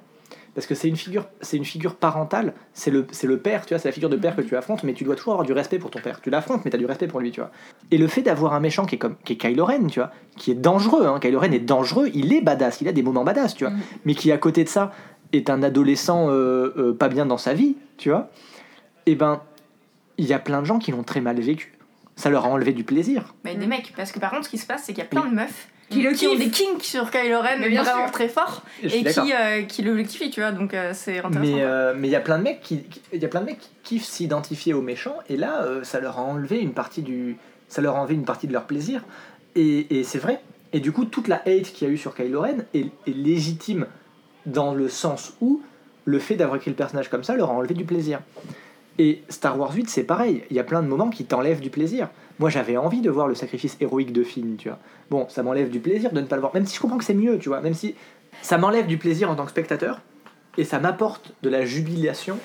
parce 0.54 0.66
que 0.66 0.74
c'est 0.74 0.88
une 0.88 0.96
figure, 0.96 1.26
c'est 1.40 1.56
une 1.56 1.64
figure 1.64 1.94
parentale, 1.94 2.54
c'est 2.74 2.90
le, 2.90 3.06
c'est 3.12 3.26
le 3.28 3.38
père, 3.38 3.64
tu 3.66 3.72
vois, 3.74 3.78
c'est 3.78 3.86
la 3.88 3.92
figure 3.92 4.08
de 4.10 4.16
père 4.16 4.34
que 4.34 4.42
tu 4.42 4.56
affrontes, 4.56 4.82
mais 4.82 4.94
tu 4.94 5.04
dois 5.04 5.14
toujours 5.14 5.34
avoir 5.34 5.46
du 5.46 5.52
respect 5.52 5.78
pour 5.78 5.90
ton 5.92 6.00
père. 6.00 6.20
Tu 6.20 6.28
l'affrontes, 6.28 6.62
mais 6.64 6.70
tu 6.72 6.76
as 6.76 6.78
du 6.78 6.86
respect 6.86 7.06
pour 7.06 7.20
lui, 7.20 7.30
tu 7.30 7.40
vois. 7.40 7.50
Et 7.92 7.98
le 7.98 8.08
fait 8.08 8.22
d'avoir 8.22 8.52
un 8.54 8.60
méchant 8.60 8.84
qui 8.84 8.96
est 8.96 8.98
comme 8.98 9.14
qui 9.24 9.34
est 9.34 9.36
Kylo 9.36 9.64
Ren, 9.64 9.86
tu 9.86 10.00
vois, 10.00 10.10
qui 10.36 10.50
est 10.50 10.54
dangereux, 10.56 11.06
hein, 11.06 11.18
Kylo 11.20 11.38
Ren 11.38 11.52
est 11.52 11.60
dangereux, 11.60 12.10
il 12.14 12.32
est 12.32 12.40
badass, 12.40 12.80
il 12.80 12.88
a 12.88 12.92
des 12.92 13.02
moments 13.02 13.22
badass, 13.24 13.54
tu 13.54 13.64
vois, 13.64 13.72
Mhm. 13.72 13.80
mais 14.04 14.14
qui 14.14 14.32
à 14.32 14.38
côté 14.38 14.64
de 14.64 14.68
ça 14.68 14.92
est 15.32 15.50
un 15.50 15.62
adolescent 15.62 16.28
euh, 16.30 16.72
euh, 16.76 16.92
pas 16.94 17.08
bien 17.08 17.26
dans 17.26 17.38
sa 17.38 17.54
vie, 17.54 17.76
tu 17.96 18.10
vois. 18.10 18.28
Et 19.06 19.14
ben, 19.14 19.40
il 20.18 20.26
y 20.26 20.32
a 20.32 20.40
plein 20.40 20.60
de 20.60 20.66
gens 20.66 20.80
qui 20.80 20.90
l'ont 20.90 21.04
très 21.04 21.20
mal 21.20 21.38
vécu. 21.40 21.78
Ça 22.20 22.30
leur 22.30 22.44
a 22.44 22.48
enlevé 22.48 22.72
du 22.72 22.84
plaisir. 22.84 23.34
Mais 23.44 23.54
des 23.54 23.66
mecs, 23.66 23.92
parce 23.96 24.12
que 24.12 24.18
par 24.18 24.30
contre, 24.30 24.44
ce 24.44 24.50
qui 24.50 24.58
se 24.58 24.66
passe, 24.66 24.82
c'est 24.84 24.92
qu'il 24.92 25.02
y 25.02 25.06
a 25.06 25.08
plein 25.08 25.24
de 25.24 25.34
meufs 25.34 25.68
Qui 25.88 26.02
le 26.02 26.10
ont 26.10 26.12
kiffent. 26.12 26.38
des 26.38 26.50
kinks 26.50 26.82
sur 26.82 27.10
Kylo 27.10 27.40
Ren 27.40 27.56
Mais 27.60 27.68
bien 27.70 27.82
vraiment 27.82 28.04
sûr. 28.04 28.12
très 28.12 28.28
fort 28.28 28.62
et 28.82 29.02
qui, 29.04 29.32
euh, 29.32 29.62
qui 29.62 29.82
le 29.82 30.00
kiffent, 30.02 30.30
tu 30.30 30.40
vois, 30.40 30.52
donc 30.52 30.74
euh, 30.74 30.92
c'est 30.94 31.18
intéressant. 31.18 31.40
Mais 31.56 31.62
euh, 31.62 31.94
mais 31.96 32.08
il 32.08 32.10
y 32.10 32.16
a 32.16 32.20
plein 32.20 32.38
de 32.38 32.42
mecs 32.44 32.60
qui 32.60 32.82
qui- 32.84 33.00
il 33.12 33.20
y 33.20 33.24
a 33.24 33.28
plein 33.28 33.40
de 33.40 33.46
mecs 33.46 33.58
qui 33.60 33.70
kiffent 33.82 34.04
s'identifier 34.04 34.74
aux 34.74 34.82
méchants 34.82 35.16
et 35.28 35.36
là 35.36 35.62
euh, 35.62 35.82
ça 35.82 35.98
leur 36.00 36.18
a 36.18 36.22
enlevé 36.22 36.60
une 36.60 36.72
partie 36.74 37.02
du 37.02 37.36
ça 37.68 37.80
leur 37.82 37.96
a 37.96 38.00
enlevé 38.00 38.14
une 38.14 38.24
partie 38.24 38.46
de 38.46 38.52
leur 38.52 38.64
plaisir 38.66 39.02
et, 39.56 39.98
et 39.98 40.04
c'est 40.04 40.18
vrai 40.18 40.40
et 40.72 40.80
du 40.80 40.92
coup 40.92 41.06
toute 41.06 41.26
la 41.26 41.36
hate 41.46 41.72
qu'il 41.72 41.88
y 41.88 41.90
a 41.90 41.94
eu 41.94 41.96
sur 41.98 42.14
Kylo 42.14 42.42
Ren 42.42 42.58
est, 42.74 42.86
est 43.06 43.16
légitime 43.16 43.86
dans 44.46 44.74
le 44.74 44.88
sens 44.88 45.32
où 45.40 45.60
le 46.04 46.18
fait 46.18 46.36
d'avoir 46.36 46.56
écrit 46.58 46.70
le 46.70 46.76
personnage 46.76 47.08
comme 47.08 47.24
ça 47.24 47.34
leur 47.34 47.50
a 47.50 47.54
enlevé 47.54 47.74
du 47.74 47.84
plaisir 47.84 48.20
et 49.00 49.22
Star 49.28 49.58
Wars 49.58 49.72
8 49.74 49.88
c'est 49.88 50.02
pareil 50.04 50.42
il 50.50 50.56
y 50.56 50.60
a 50.60 50.64
plein 50.64 50.82
de 50.82 50.88
moments 50.88 51.08
qui 51.10 51.24
t'enlèvent 51.24 51.60
du 51.60 51.70
plaisir 51.70 52.08
moi 52.38 52.50
j'avais 52.50 52.76
envie 52.76 53.00
de 53.00 53.08
voir 53.10 53.28
le 53.28 53.34
sacrifice 53.34 53.76
héroïque 53.80 54.12
de 54.12 54.22
Finn 54.24 54.56
tu 54.58 54.68
vois 54.68 54.78
bon 55.10 55.26
ça 55.28 55.42
m'enlève 55.42 55.70
du 55.70 55.80
plaisir 55.80 56.12
de 56.12 56.20
ne 56.20 56.26
pas 56.26 56.36
le 56.36 56.40
voir 56.40 56.52
même 56.54 56.66
si 56.66 56.74
je 56.76 56.80
comprends 56.80 56.98
que 56.98 57.04
c'est 57.04 57.14
mieux 57.14 57.38
tu 57.38 57.48
vois 57.48 57.60
même 57.60 57.74
si 57.74 57.94
ça 58.42 58.58
m'enlève 58.58 58.86
du 58.86 58.98
plaisir 58.98 59.30
en 59.30 59.36
tant 59.36 59.44
que 59.44 59.50
spectateur 59.50 60.00
et 60.58 60.64
ça 60.64 60.78
m'apporte 60.80 61.32
de 61.42 61.48
la 61.48 61.64
jubilation 61.64 62.36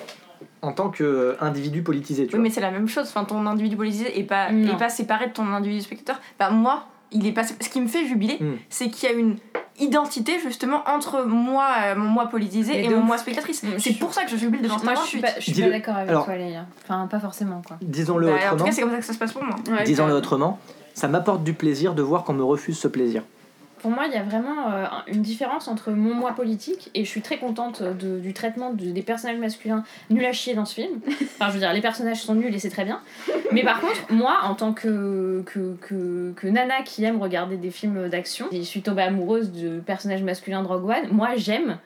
en 0.62 0.72
tant 0.72 0.90
qu'individu 0.90 1.82
politisé. 1.82 2.24
Tu 2.26 2.32
Oui, 2.34 2.36
vois. 2.38 2.42
mais 2.42 2.50
c'est 2.50 2.60
la 2.60 2.70
même 2.70 2.88
chose. 2.88 3.06
Enfin, 3.08 3.24
ton 3.24 3.46
individu 3.46 3.76
politisé 3.76 4.18
est 4.18 4.22
pas, 4.24 4.50
Non. 4.52 4.74
est 4.74 4.78
pas 4.78 4.88
séparé 4.90 5.28
de 5.28 5.32
ton 5.32 5.46
individu 5.48 5.80
spectateur. 5.80 6.20
Bah, 6.38 6.50
moi, 6.50 6.86
il 7.12 7.26
est 7.26 7.32
pas. 7.32 7.44
Ce 7.44 7.68
qui 7.68 7.80
me 7.80 7.86
fait 7.88 8.04
jubiler, 8.06 8.36
Mm. 8.40 8.54
c'est 8.68 8.88
qu'il 8.90 9.08
y 9.08 9.12
a 9.12 9.14
une 9.16 9.36
identité 9.78 10.38
justement 10.42 10.82
entre 10.86 11.24
moi, 11.24 11.68
euh, 11.84 11.94
mon 11.96 12.08
moi 12.08 12.26
politisé 12.28 12.72
Mais 12.72 12.84
et 12.84 12.88
mon 12.88 12.98
ouf. 12.98 13.04
moi 13.04 13.18
spectatrice. 13.18 13.62
C'est 13.78 13.98
pour 13.98 14.12
ça 14.14 14.24
que 14.24 14.30
je 14.30 14.36
jubile 14.36 14.62
devant 14.62 14.78
Star 14.78 14.92
Moi, 14.92 14.94
Wars 14.94 15.04
je 15.04 15.08
suis 15.08 15.18
8. 15.18 15.22
pas, 15.22 15.28
je 15.38 15.42
suis 15.42 15.52
Dis-le. 15.52 15.66
pas 15.68 15.72
d'accord 15.76 15.96
avec 15.96 16.08
Alors- 16.10 16.24
toi, 16.24 16.36
Léa. 16.36 16.66
Enfin, 16.84 17.06
pas 17.06 17.20
forcément, 17.20 17.62
quoi. 17.66 17.76
Disons-le 17.82 18.26
Bah, 18.28 18.32
en 18.32 18.36
tout 18.38 18.44
autrement. 18.54 18.64
cas, 18.64 18.72
c'est 18.72 18.80
comme 18.82 18.90
ça 18.92 18.98
que 18.98 19.04
ça 19.04 19.12
se 19.12 19.18
passe 19.18 19.32
pour 19.32 19.44
moi. 19.44 19.56
Ouais, 19.70 19.84
Disons-le 19.84 20.14
autrement. 20.14 20.58
Ça 20.94 21.08
m'apporte 21.08 21.44
du 21.44 21.52
plaisir 21.52 21.94
de 21.94 22.02
voir 22.02 22.24
qu'on 22.24 22.32
me 22.32 22.42
refuse 22.44 22.78
ce 22.78 22.88
plaisir. 22.88 23.22
Pour 23.80 23.90
moi, 23.90 24.04
il 24.06 24.12
y 24.12 24.16
a 24.16 24.22
vraiment 24.22 24.70
euh, 24.72 24.86
une 25.06 25.22
différence 25.22 25.68
entre 25.68 25.90
mon 25.92 26.14
moi 26.14 26.32
politique 26.34 26.90
et 26.94 27.04
je 27.04 27.08
suis 27.10 27.20
très 27.20 27.36
contente 27.38 27.82
de- 27.82 28.18
du 28.18 28.32
traitement 28.32 28.70
de- 28.72 28.90
des 28.90 29.02
personnages 29.02 29.38
masculins 29.38 29.84
nuls 30.10 30.24
à 30.24 30.32
chier 30.32 30.54
dans 30.54 30.64
ce 30.64 30.74
film. 30.74 31.00
Enfin, 31.38 31.48
je 31.48 31.52
veux 31.54 31.58
dire, 31.60 31.72
les 31.72 31.80
personnages 31.82 32.22
sont 32.22 32.34
nuls 32.34 32.54
et 32.54 32.58
c'est 32.58 32.70
très 32.70 32.84
bien. 32.84 33.00
Mais 33.52 33.62
par 33.62 33.80
contre, 33.80 34.10
moi, 34.10 34.38
en 34.44 34.54
tant 34.54 34.72
que, 34.72 35.42
que, 35.46 35.76
que, 35.80 36.32
que 36.34 36.46
nana 36.46 36.82
qui 36.82 37.04
aime 37.04 37.20
regarder 37.20 37.56
des 37.58 37.70
films 37.70 38.08
d'action, 38.08 38.46
je 38.52 38.60
suis 38.62 38.80
tombée 38.82 39.02
amoureuse 39.02 39.52
de 39.52 39.78
personnages 39.80 40.22
masculins 40.22 40.62
de 40.62 40.68
Rogue 40.68 40.88
One. 40.88 41.08
Moi, 41.12 41.30
j'aime. 41.36 41.78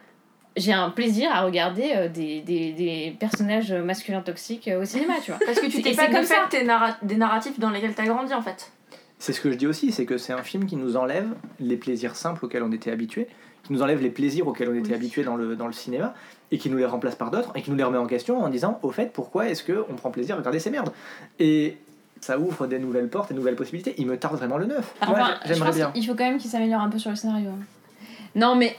J'ai 0.57 0.73
un 0.73 0.91
plaisir 0.91 1.31
à 1.33 1.43
regarder 1.43 1.93
euh, 1.95 2.09
des, 2.09 2.41
des, 2.41 2.73
des 2.73 3.17
personnages 3.21 3.73
masculins 3.73 4.21
toxiques 4.21 4.67
euh, 4.69 4.83
au 4.83 4.85
cinéma, 4.85 5.15
tu 5.25 5.31
vois. 5.31 5.39
Parce 5.47 5.61
que 5.61 5.67
tu 5.67 5.81
t'es 5.81 5.93
et 5.93 5.97
pas 5.97 6.07
comme 6.07 6.17
fait 6.25 6.27
ça. 6.35 6.47
tes 6.51 6.65
narra- 6.65 6.97
des 7.03 7.15
narratifs 7.17 7.59
dans 7.61 7.71
lesquels 7.71 7.95
t'as 7.95 8.05
grandi 8.07 8.35
en 8.35 8.43
fait. 8.43 8.73
C'est 9.21 9.33
ce 9.33 9.41
que 9.41 9.53
je 9.53 9.57
dis 9.57 9.67
aussi, 9.69 9.93
c'est 9.93 10.05
que 10.07 10.19
c'est 10.19 10.33
un 10.33 10.43
film 10.43 10.65
qui 10.67 10.75
nous 10.77 10.97
enlève 10.97 11.29
les 11.61 11.77
plaisirs 11.77 12.17
simples 12.17 12.45
auxquels 12.45 12.63
on 12.65 12.73
était 12.73 12.91
habitué, 12.91 13.29
qui 13.65 13.73
nous 13.73 13.83
enlève 13.83 14.01
les 14.03 14.11
plaisirs 14.11 14.49
auxquels 14.49 14.69
on 14.71 14.75
était 14.75 14.89
Oui. 14.89 14.95
habitué 14.95 15.23
dans 15.23 15.37
le, 15.37 15.55
dans 15.57 15.67
le 15.69 15.73
cinéma, 15.73 16.15
et 16.51 16.59
qui 16.59 16.71
nous 16.71 16.79
les 16.79 16.87
remplace 16.87 17.15
par 17.15 17.31
d'autres, 17.31 17.53
et 17.55 17.63
qui 17.63 17.71
nous 17.71 17.77
les 17.77 17.85
remet 17.85 17.99
en 17.99 18.07
question 18.07 18.43
en 18.43 18.49
disant, 18.49 18.81
au 18.83 18.91
fait, 18.91 19.13
pourquoi 19.13 19.49
est-ce 19.49 19.63
qu'on 19.63 19.95
prend 19.95 20.11
plaisir 20.11 20.35
à 20.35 20.39
regarder 20.39 20.59
ces 20.59 20.71
merdes? 20.71 20.91
Et 21.39 21.77
ça 22.21 22.39
ouvre 22.39 22.67
des 22.67 22.79
nouvelles 22.79 23.09
portes, 23.09 23.29
des 23.29 23.35
nouvelles 23.35 23.57
possibilités. 23.57 23.95
Il 23.99 24.07
me 24.07 24.19
tarde 24.19 24.37
vraiment 24.37 24.57
le 24.59 24.67
neuf. 24.67 24.95
Moi, 25.07 25.11
Enfin, 25.13 25.35
j'aimerais 25.45 25.73
bien. 25.73 25.91
qu'il 25.93 26.07
faut 26.07 26.15
quand 26.15 26.25
même 26.25 26.39
qu'il 26.39 26.51
s'améliore 26.51 26.81
un 26.81 26.89
peu 26.89 26.99
sur 26.99 27.11
le 27.11 27.17
scénario. 27.17 27.51
hein. 27.51 27.65
Non, 28.35 28.57
mais. 28.57 28.77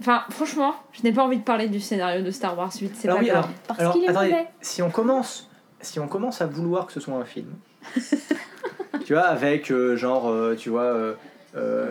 Enfin, 0.00 0.22
franchement, 0.30 0.74
je 0.92 1.02
n'ai 1.02 1.12
pas 1.12 1.22
envie 1.24 1.38
de 1.38 1.42
parler 1.44 1.68
du 1.68 1.78
scénario 1.80 2.22
de 2.24 2.30
Star 2.32 2.56
Wars 2.58 2.72
8, 2.80 2.92
c'est 2.96 3.06
Alors 3.08 3.18
pas 3.18 3.22
oui, 3.24 3.28
grave. 3.30 3.44
alors, 3.44 3.56
Parce 3.68 3.80
Alors, 3.80 3.92
qu'il 3.92 4.04
est 4.04 4.08
attendez, 4.08 4.30
mauvais. 4.30 4.46
si 4.60 4.82
on 4.82 4.90
commence, 4.90 5.48
si 5.80 6.00
on 6.00 6.08
commence 6.08 6.40
à 6.42 6.46
vouloir 6.46 6.86
que 6.86 6.92
ce 6.92 6.98
soit 7.00 7.14
un 7.14 7.24
film, 7.24 7.48
tu 9.04 9.12
vois, 9.14 9.22
avec 9.22 9.70
euh, 9.70 9.96
genre, 9.96 10.28
euh, 10.30 10.54
tu 10.56 10.70
vois, 10.70 11.14
euh, 11.56 11.86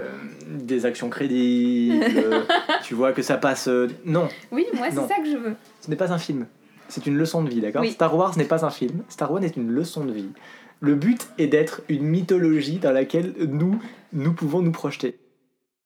des 0.48 0.86
actions 0.86 1.10
crédibles, 1.10 2.06
tu 2.84 2.94
vois 2.94 3.12
que 3.12 3.22
ça 3.22 3.38
passe. 3.38 3.70
non, 4.06 4.28
Oui, 4.52 4.66
moi, 4.74 4.88
c'est 4.90 4.96
ça 5.08 5.16
que 5.22 5.30
je 5.30 5.38
veux. 5.38 5.56
ce 5.82 5.90
n'est 5.90 5.96
pas 5.96 6.12
un 6.12 6.18
film. 6.18 6.46
C'est 6.88 7.06
une 7.06 7.18
leçon 7.18 7.44
de 7.44 7.50
vie, 7.50 7.62
d'accord? 7.62 7.82
Oui. 7.82 7.92
Star 7.92 8.16
Wars 8.16 8.38
n'est 8.38 8.44
pas 8.46 8.66
un 8.66 8.70
film. 8.70 9.04
Star 9.08 9.32
Wars 9.32 9.44
est 9.44 9.56
une 9.56 9.72
leçon 9.72 10.04
de 10.04 10.12
vie. 10.12 10.30
Le 10.82 10.96
but 10.96 11.28
est 11.38 11.48
d'être 11.48 11.82
une 11.90 12.04
mythologie 12.04 12.80
dans 12.80 12.92
laquelle 12.92 13.34
nous, 13.48 13.80
nous 14.14 14.34
pouvons 14.34 14.62
nous 14.62 14.72
projeter. 14.72 15.18